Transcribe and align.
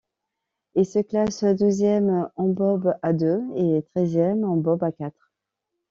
Il 0.73 0.83
se 0.87 0.97
classe 0.97 1.43
douzième 1.43 2.27
en 2.35 2.47
bob 2.49 2.95
à 3.03 3.13
deux 3.13 3.43
et 3.55 3.85
treizième 3.93 4.43
en 4.45 4.57
bob 4.57 4.83
à 4.83 4.91
quatre. 4.91 5.31